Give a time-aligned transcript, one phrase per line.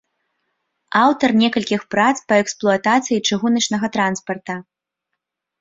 [1.01, 4.55] Аўтар некалькіх прац па эксплуатацыі чыгуначнага транспарта.